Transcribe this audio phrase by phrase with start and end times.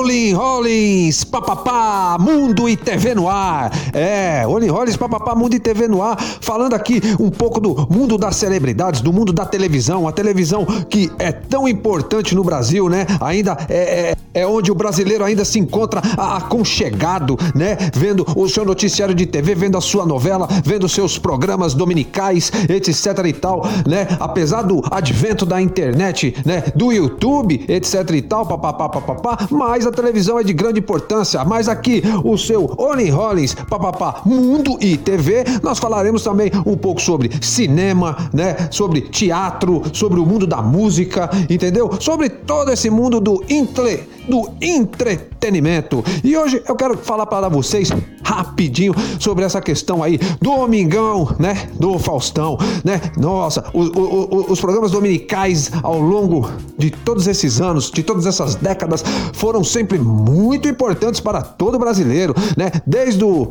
[0.00, 3.70] Rolling Rollins, papapá, Mundo e TV no ar.
[3.92, 6.18] É, Rolling Rollins, papapá, Mundo e TV no ar.
[6.40, 10.08] Falando aqui um pouco do mundo das celebridades, do mundo da televisão.
[10.08, 13.06] A televisão que é tão importante no Brasil, né?
[13.20, 17.76] Ainda é, é, é onde o brasileiro ainda se encontra aconchegado, né?
[17.92, 23.26] Vendo o seu noticiário de TV, vendo a sua novela, vendo seus programas dominicais, etc
[23.26, 24.08] e tal, né?
[24.18, 26.64] Apesar do advento da internet, né?
[26.74, 31.44] Do YouTube, etc e tal, papapá, papapá, mas a televisão é de grande importância.
[31.44, 37.00] Mas aqui, o seu Oni Rollins, papapá, Mundo e TV, nós falaremos também um pouco
[37.00, 38.68] sobre cinema, né?
[38.70, 41.90] Sobre teatro, sobre o mundo da música, entendeu?
[42.00, 46.04] Sobre todo esse mundo do intle, do entretenimento.
[46.22, 47.90] E hoje eu quero falar para vocês
[48.22, 51.68] rapidinho sobre essa questão aí do Domingão, né?
[51.74, 53.00] Do Faustão, né?
[53.16, 56.48] Nossa, os, os, os programas dominicais ao longo
[56.78, 59.02] de todos esses anos, de todas essas décadas,
[59.32, 62.70] foram sempre muito importantes para todo brasileiro, né?
[62.86, 63.48] Desde o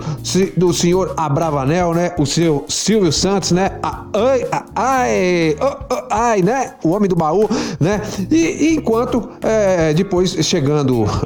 [0.56, 2.14] do senhor Abravanel, né?
[2.18, 3.72] O seu Silvio Santos, né?
[3.84, 5.56] Ai, ai,
[6.10, 6.76] ai, né?
[6.84, 8.02] O homem do baú, né?
[8.30, 10.69] E, e enquanto é, depois chegando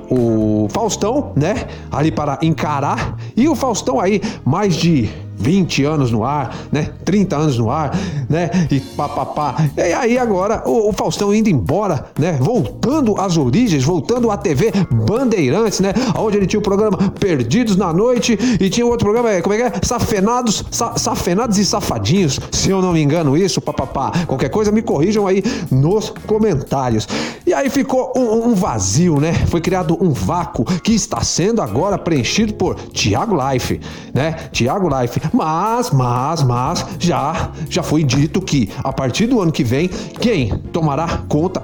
[0.09, 1.67] o Faustão, né?
[1.91, 5.09] Ali para encarar e o Faustão aí mais de
[5.44, 6.89] 20 anos no ar, né?
[7.03, 7.91] 30 anos no ar,
[8.30, 8.49] né?
[8.72, 9.55] E papapá.
[9.75, 12.38] E aí agora o, o, Faustão indo embora, né?
[12.39, 15.94] Voltando às origens, voltando à TV Bandeirantes, né?
[16.17, 19.58] Onde ele tinha o programa Perdidos na Noite e tinha outro programa, é, como é
[19.58, 19.81] que é?
[19.83, 24.11] Safenados, sa, Safenados e Safadinhos, se eu não me engano isso, papapá.
[24.25, 27.07] Qualquer coisa me corrijam aí nos comentários.
[27.45, 29.33] E aí ficou um, um vazio, né?
[29.47, 33.81] Foi criado um vácuo que está sendo agora preenchido por Tiago Life,
[34.13, 34.35] né?
[34.52, 39.64] Tiago Life mas, mas, mas, já, já foi dito que a partir do ano que
[39.64, 41.64] vem, quem tomará conta,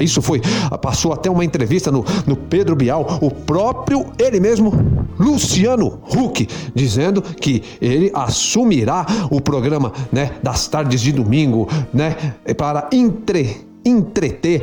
[0.00, 0.42] isso foi,
[0.82, 4.72] passou até uma entrevista no, no Pedro Bial, o próprio, ele mesmo,
[5.18, 12.16] Luciano Huck, dizendo que ele assumirá o programa, né, das tardes de domingo, né,
[12.56, 14.62] para entre, entreter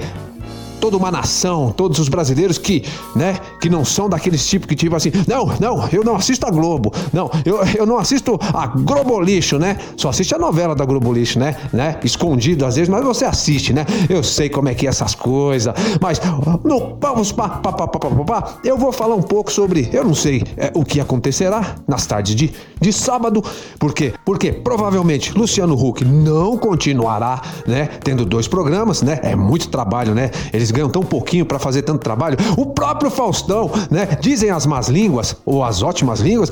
[0.81, 2.83] toda uma nação, todos os brasileiros que,
[3.15, 6.49] né, que não são daqueles tipos que tipo assim, não, não, eu não assisto a
[6.49, 9.77] Globo, não, eu, eu não assisto a Globolixo, né?
[9.95, 11.55] Só assiste a novela da Globolixo, né?
[11.71, 11.99] né?
[12.03, 13.85] Escondido às vezes, mas você assiste, né?
[14.09, 16.19] Eu sei como é que é essas coisas, mas
[16.63, 20.03] no vamos pá, pá, pá, pá, pá, pá, eu vou falar um pouco sobre, eu
[20.03, 23.43] não sei é, o que acontecerá nas tardes de, de sábado,
[23.79, 24.13] por quê?
[24.25, 29.19] Porque provavelmente Luciano Huck não continuará, né, tendo dois programas, né?
[29.21, 30.31] É muito trabalho, né?
[30.51, 32.37] Eles ganham tão pouquinho para fazer tanto trabalho.
[32.57, 34.17] O próprio Faustão, né?
[34.19, 36.49] Dizem as más línguas, ou as ótimas línguas,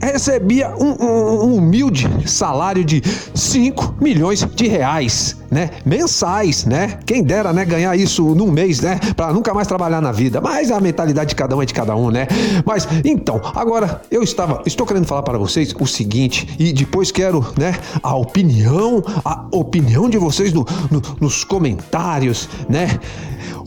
[0.00, 3.02] recebia um, um, um, humilde salário de
[3.34, 5.70] 5 milhões de reais, né?
[5.84, 6.98] Mensais, né?
[7.04, 8.98] Quem dera, né, ganhar isso num mês, né?
[9.16, 10.40] Para nunca mais trabalhar na vida.
[10.40, 12.26] Mas a mentalidade de cada um é de cada um, né?
[12.64, 17.44] Mas então, agora eu estava, estou querendo falar para vocês o seguinte e depois quero,
[17.58, 22.98] né, a opinião, a opinião de vocês no, no, nos comentários, né?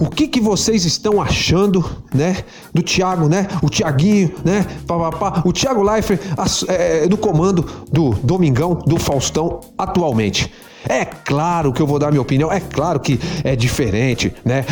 [0.01, 2.37] O que que vocês estão achando, né,
[2.73, 3.47] do Thiago, né?
[3.61, 4.65] O Tiaguinho, né?
[4.87, 5.43] Pá, pá, pá.
[5.45, 6.19] O Thiago Leifert
[6.67, 10.51] é, no comando do Domingão, do Faustão atualmente.
[10.87, 14.65] É claro que eu vou dar minha opinião, é claro que é diferente, né?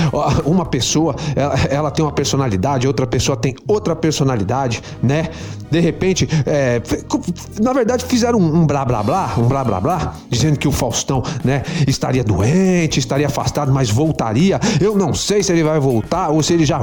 [0.46, 5.30] Uma pessoa, ela, ela tem uma personalidade, outra pessoa tem outra personalidade, né?
[5.70, 6.82] De repente, é,
[7.62, 10.72] na verdade, fizeram um, um blá blá blá, um blá blá blá, dizendo que o
[10.72, 14.60] Faustão, né, estaria doente, estaria afastado, mas voltaria.
[14.82, 16.82] Eu não sei se ele vai voltar ou se ele já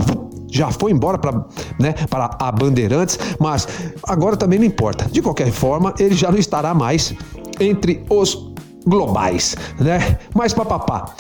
[0.49, 1.45] já foi embora para
[1.79, 3.67] né, para a Bandeirantes, mas
[4.05, 5.07] agora também não importa.
[5.11, 7.13] De qualquer forma, ele já não estará mais
[7.59, 8.55] entre os
[8.87, 10.19] globais, né?
[10.35, 11.15] Mas papapá.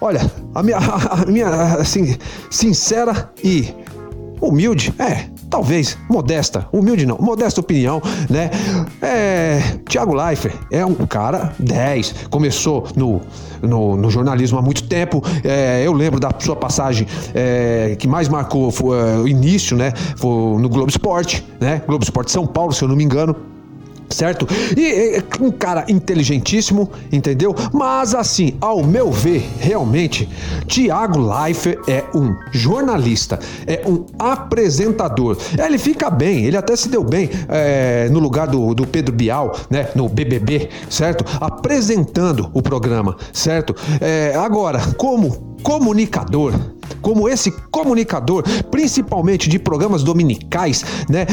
[0.00, 2.16] Olha, a minha, a minha assim,
[2.50, 3.74] sincera e
[4.40, 8.50] humilde, é, talvez modesta, humilde não, modesta opinião, né?
[9.00, 13.22] É, Tiago Leifert é um cara 10, começou no,
[13.62, 15.22] no, no jornalismo há muito tempo.
[15.42, 19.92] É, eu lembro da sua passagem é, que mais marcou foi é, o início, né?
[20.16, 21.82] Foi no Globo Esporte, né?
[21.86, 23.34] Globo Esporte São Paulo, se eu não me engano
[24.08, 24.46] certo?
[24.76, 27.54] E, um cara inteligentíssimo, entendeu?
[27.72, 30.28] Mas assim, ao meu ver, realmente,
[30.66, 35.36] Tiago Leifert é um jornalista, é um apresentador.
[35.58, 39.56] Ele fica bem, ele até se deu bem é, no lugar do, do Pedro Bial,
[39.70, 39.88] né?
[39.94, 41.24] No BBB, certo?
[41.40, 43.74] Apresentando o programa, certo?
[44.00, 46.52] É, agora, como comunicador,
[47.00, 51.26] como esse comunicador, principalmente de programas dominicais, né?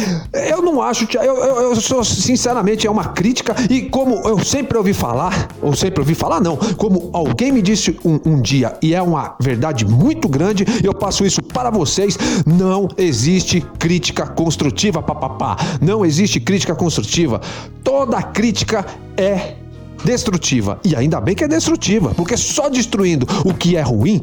[0.50, 4.78] Eu não acho, eu, eu, eu sou sinceramente é uma crítica e como eu sempre
[4.78, 8.94] ouvi falar, ou sempre ouvi falar não, como alguém me disse um, um dia e
[8.94, 15.58] é uma verdade muito grande, eu passo isso para vocês, não existe crítica construtiva, papapá,
[15.82, 17.42] não existe crítica construtiva.
[17.84, 18.86] Toda crítica
[19.18, 19.56] é
[20.04, 20.80] destrutiva.
[20.84, 24.22] E ainda bem que é destrutiva, porque só destruindo o que é ruim,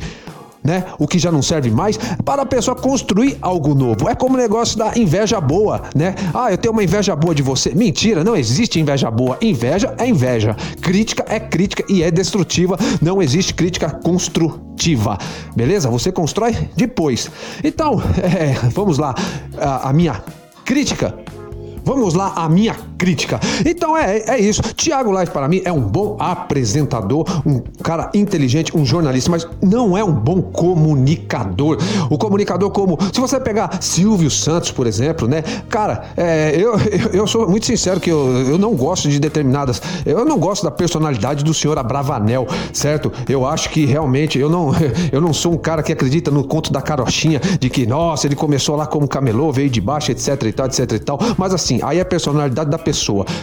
[0.63, 0.85] né?
[0.99, 4.09] O que já não serve mais para a pessoa construir algo novo.
[4.09, 6.15] É como o negócio da inveja boa, né?
[6.35, 7.75] Ah, eu tenho uma inveja boa de você.
[7.75, 9.39] Mentira, não existe inveja boa.
[9.41, 10.57] Inveja é inveja.
[10.81, 12.79] Crítica é crítica e é destrutiva.
[13.01, 15.19] Não existe crítica construtiva.
[15.57, 15.89] Beleza?
[15.91, 17.31] Você constrói depois.
[17.65, 19.15] Então, é, vamos lá.
[19.59, 20.23] a, a minha
[20.65, 21.15] crítica
[21.85, 23.41] Vamos lá, a minha crítica.
[23.65, 24.61] Então é, é isso.
[24.75, 29.97] Tiago Life, para mim, é um bom apresentador, um cara inteligente, um jornalista, mas não
[29.97, 31.79] é um bom comunicador.
[32.11, 32.99] O comunicador, como.
[33.11, 35.43] Se você pegar Silvio Santos, por exemplo, né?
[35.71, 38.19] Cara, é, eu, eu, eu, sou muito sincero que eu,
[38.51, 39.81] eu não gosto de determinadas.
[40.05, 43.11] Eu não gosto da personalidade do senhor Abravanel, certo?
[43.27, 44.73] Eu acho que realmente eu não,
[45.11, 48.37] eu não sou um cara que acredita no conto da carochinha de que, nossa, ele
[48.37, 51.19] começou lá como camelô, veio de baixo, etc e tal, etc e tal.
[51.39, 52.90] Mas assim, aí a personalidade da pessoa,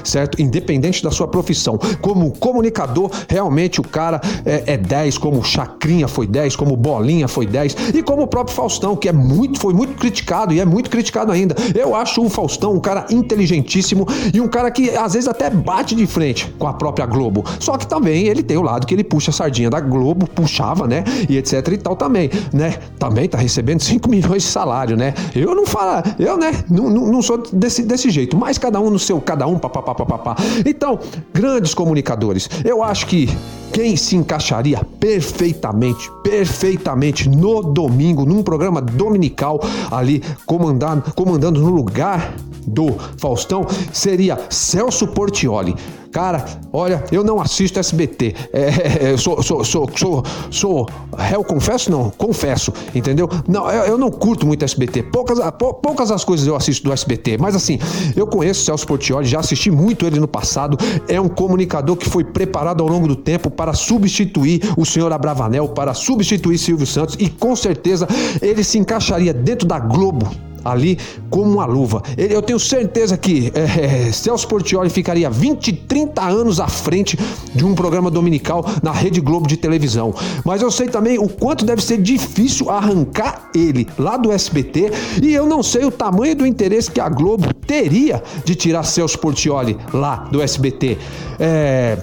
[0.03, 0.41] certo?
[0.41, 1.79] Independente da sua profissão.
[2.01, 7.45] Como comunicador, realmente o cara é, é 10, como Chacrinha foi 10, como Bolinha foi
[7.45, 10.89] 10, e como o próprio Faustão, que é muito, foi muito criticado e é muito
[10.89, 11.55] criticado ainda.
[11.75, 15.95] Eu acho o Faustão um cara inteligentíssimo e um cara que às vezes até bate
[15.95, 17.43] de frente com a própria Globo.
[17.59, 20.87] Só que também ele tem o lado que ele puxa a sardinha da Globo, puxava,
[20.87, 21.03] né?
[21.29, 22.75] E etc e tal também, né?
[22.97, 25.13] Também tá recebendo 5 milhões de salário, né?
[25.35, 26.51] Eu não falo, eu, né?
[26.69, 29.93] Não, não, não sou desse, desse jeito, mas cada um no seu, cada um, papapá,
[29.93, 30.35] papapá.
[30.65, 30.99] Então,
[31.33, 33.29] grandes comunicadores, eu acho que
[33.71, 39.59] quem se encaixaria perfeitamente, perfeitamente no domingo, num programa dominical
[39.91, 42.33] ali comandando, comandando no lugar
[42.65, 45.75] do Faustão, seria Celso Portioli.
[46.11, 48.35] Cara, olha, eu não assisto SBT.
[48.53, 50.87] É, é, sou, sou, sou, sou, sou
[51.17, 51.91] réu, confesso?
[51.91, 53.29] Não, confesso, entendeu?
[53.47, 55.03] Não, eu, eu não curto muito SBT.
[55.03, 55.39] Poucas,
[55.81, 57.79] poucas as coisas eu assisto do SBT, mas assim,
[58.15, 60.77] eu conheço o Celso Portioli, já assisti muito ele no passado.
[61.07, 65.69] É um comunicador que foi preparado ao longo do tempo para substituir o senhor Abravanel,
[65.69, 68.07] para substituir Silvio Santos e com certeza
[68.41, 70.97] ele se encaixaria dentro da Globo ali
[71.29, 72.01] como uma luva.
[72.17, 77.17] Eu tenho certeza que é, é, Celso Portioli ficaria 20, 30 anos à frente
[77.53, 80.13] de um programa dominical na Rede Globo de televisão.
[80.43, 85.33] Mas eu sei também o quanto deve ser difícil arrancar ele lá do SBT e
[85.33, 89.77] eu não sei o tamanho do interesse que a Globo teria de tirar Celso Portioli
[89.93, 90.97] lá do SBT.
[91.39, 91.97] É.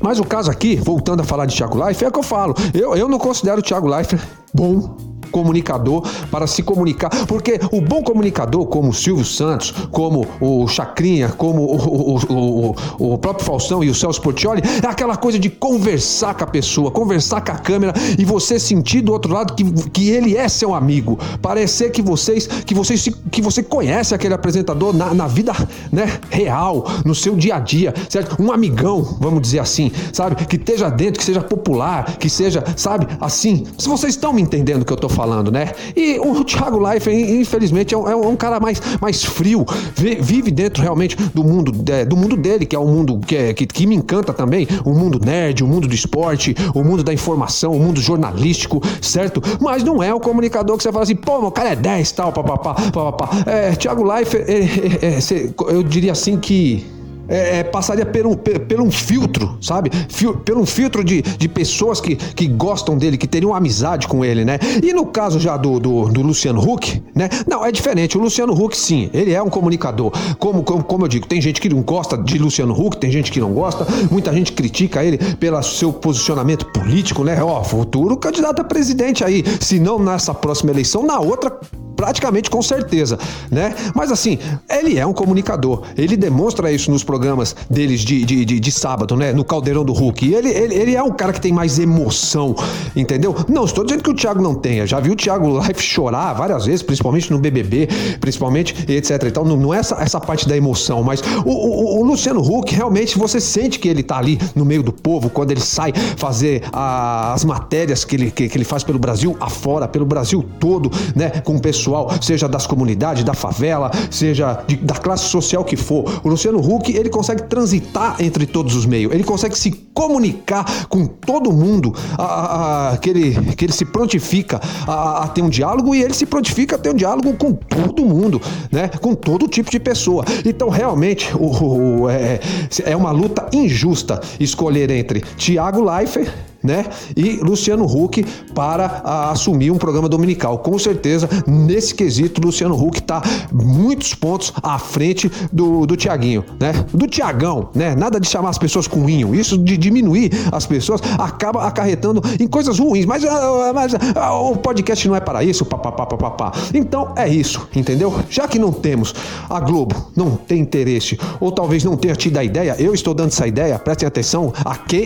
[0.00, 2.54] Mas o caso aqui, voltando a falar de Thiago Leifert, é o que eu falo.
[2.74, 4.20] Eu, eu não considero o Thiago Leifert
[4.52, 10.68] bom comunicador para se comunicar, porque o bom comunicador, como o Silvio Santos, como o
[10.68, 15.38] Chacrinha, como o, o, o, o próprio Faustão e o Celso Portioli, é aquela coisa
[15.38, 19.54] de conversar com a pessoa, conversar com a câmera e você sentir do outro lado
[19.54, 24.34] que, que ele é seu amigo, parecer que vocês que vocês que você conhece aquele
[24.34, 25.52] apresentador na, na vida
[25.90, 28.40] né, real, no seu dia a dia, certo?
[28.40, 30.36] Um amigão, vamos dizer assim, sabe?
[30.46, 33.06] Que esteja dentro, que seja popular, que seja, sabe?
[33.20, 35.72] Assim, se vocês estão me entendendo o que eu tô falando falando, né?
[35.94, 39.64] E o Thiago Leifert, infelizmente, é um, é um cara mais, mais frio,
[39.94, 43.54] vive dentro realmente do mundo, é, do mundo dele, que é um mundo que, é,
[43.54, 47.12] que, que me encanta também, o mundo nerd, o mundo do esporte, o mundo da
[47.12, 49.40] informação, o mundo jornalístico, certo?
[49.60, 52.32] Mas não é o comunicador que você fala assim, pô, meu cara é 10 tal,
[52.32, 53.30] papapá, papapá.
[53.46, 54.64] É, Thiago Leifert, é,
[55.06, 56.84] é, é, eu diria assim que
[57.28, 58.36] é, é, passaria por um,
[58.84, 59.90] um filtro, sabe?
[60.08, 64.24] Fil, por um filtro de, de pessoas que, que gostam dele, que teriam amizade com
[64.24, 64.58] ele, né?
[64.82, 67.28] E no caso já do, do, do, Luciano Huck, né?
[67.46, 68.16] Não, é diferente.
[68.18, 70.12] O Luciano Huck, sim, ele é um comunicador.
[70.38, 73.30] Como, como, como eu digo, tem gente que não gosta de Luciano Huck, tem gente
[73.30, 77.42] que não gosta, muita gente critica ele pelo seu posicionamento político, né?
[77.42, 81.58] Ó, futuro candidato a presidente aí, se não nessa próxima eleição, na outra
[82.02, 83.16] praticamente com certeza,
[83.48, 83.72] né?
[83.94, 84.36] Mas assim,
[84.68, 89.16] ele é um comunicador, ele demonstra isso nos programas deles de, de, de, de sábado,
[89.16, 89.32] né?
[89.32, 90.34] No Caldeirão do Hulk.
[90.34, 92.56] Ele, ele, ele é um cara que tem mais emoção,
[92.96, 93.36] entendeu?
[93.48, 96.66] Não estou dizendo que o Thiago não tenha, já vi o Thiago Life chorar várias
[96.66, 97.88] vezes, principalmente no BBB,
[98.20, 99.44] principalmente etc e tal.
[99.44, 103.16] Não, não é essa, essa parte da emoção, mas o, o, o Luciano Huck, realmente,
[103.16, 107.32] você sente que ele tá ali no meio do povo, quando ele sai fazer a,
[107.32, 111.30] as matérias que ele, que, que ele faz pelo Brasil afora, pelo Brasil todo, né?
[111.30, 115.76] Com o pessoal pessoal, seja das comunidades, da favela, seja de, da classe social que
[115.76, 116.20] for.
[116.24, 121.06] O Luciano Huck, ele consegue transitar entre todos os meios, ele consegue se comunicar com
[121.06, 126.02] todo mundo, a, a, que, ele, que ele se prontifica a, ter um diálogo e
[126.02, 128.88] ele se prontifica a ter um diálogo com todo mundo, né?
[129.00, 130.24] Com todo tipo de pessoa.
[130.44, 132.40] Então, realmente, o, o é,
[132.84, 136.32] é uma luta injusta escolher entre Tiago Leifert
[136.62, 136.86] né?
[137.16, 140.58] E Luciano Huck para a, assumir um programa dominical.
[140.58, 146.72] Com certeza, nesse quesito, Luciano Huck está muitos pontos à frente do, do Tiaguinho, né?
[146.92, 147.94] Do Tiagão, né?
[147.94, 149.34] Nada de chamar as pessoas com inho.
[149.34, 153.04] Isso de diminuir as pessoas acaba acarretando em coisas ruins.
[153.04, 156.52] Mas, ah, mas ah, o podcast não é para isso, papapá.
[156.72, 158.14] Então é isso, entendeu?
[158.28, 159.14] Já que não temos
[159.48, 163.28] a Globo, não tem interesse, ou talvez não tenha tido a ideia, eu estou dando
[163.28, 164.52] essa ideia, prestem atenção,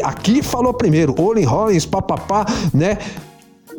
[0.04, 2.98] aqui falou primeiro, olhem Rollins, papapá, né?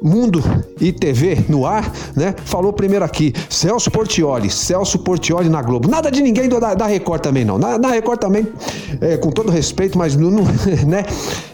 [0.01, 0.43] Mundo
[0.79, 2.35] e TV no ar, né?
[2.45, 5.89] Falou primeiro aqui, Celso Portioli, Celso Portioli na Globo.
[5.89, 7.57] Nada de ninguém da, da Record também, não.
[7.57, 8.47] Na, na Record também,
[9.01, 10.29] é, com todo respeito, mas não,
[10.87, 11.03] né?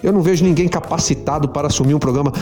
[0.03, 2.33] eu não vejo ninguém capacitado para assumir um programa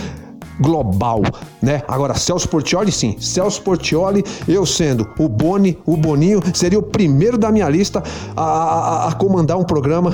[0.62, 1.22] global,
[1.62, 1.82] né?
[1.88, 3.16] Agora, Celso Portioli, sim.
[3.20, 8.04] Celso Portioli, eu sendo o Boni, o Boninho, seria o primeiro da minha lista
[8.36, 10.12] a, a, a comandar um programa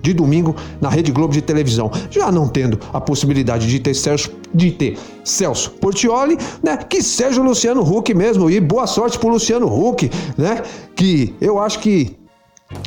[0.00, 1.90] de domingo na Rede Globo de televisão.
[2.10, 6.76] Já não tendo a possibilidade de ter Celso, de ter Celso Portioli, né?
[6.76, 8.48] Que seja o Luciano Huck mesmo.
[8.48, 10.62] E boa sorte pro Luciano Huck, né?
[10.94, 12.16] Que eu acho que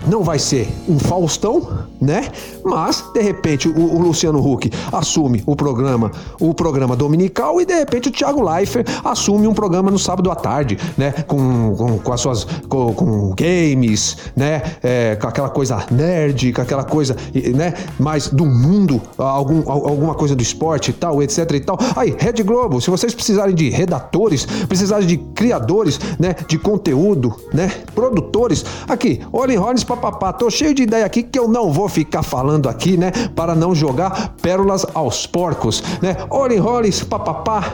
[0.05, 2.27] não vai ser um Faustão, né?
[2.63, 7.73] Mas de repente o, o, Luciano Huck assume o programa, o programa dominical e de
[7.73, 11.11] repente o Thiago Leifert assume um programa no sábado à tarde, né?
[11.27, 14.61] Com, com, com as suas com, com games, né?
[14.83, 17.15] É, com aquela coisa nerd, com aquela coisa,
[17.55, 17.73] né?
[17.99, 21.77] Mais do mundo, algum, alguma coisa do esporte e tal, etc e tal.
[21.95, 26.35] Aí Rede Globo, se vocês precisarem de redatores, precisarem de criadores, né?
[26.47, 27.71] De conteúdo, né?
[27.95, 30.33] Produtores, aqui, olhem Rollins papapá.
[30.33, 33.11] Tô cheio de ideia aqui que eu não vou ficar falando aqui, né?
[33.33, 36.17] Para não jogar pérolas aos porcos, né?
[36.29, 37.73] Olhem Rollins papapá.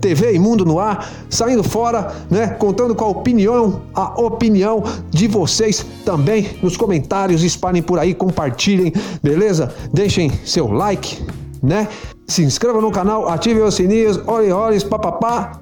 [0.00, 2.48] TV e Mundo no ar, saindo fora, né?
[2.48, 8.92] Contando com a opinião, a opinião de vocês também nos comentários, espalhem por aí, compartilhem,
[9.22, 9.72] beleza?
[9.92, 11.24] Deixem seu like,
[11.62, 11.86] né?
[12.26, 15.60] Se inscreva no canal, ative os sininhos, olhem, olhem, papapá,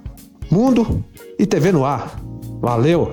[0.51, 1.05] Mundo
[1.39, 2.19] e TV no ar.
[2.63, 3.13] Valeu!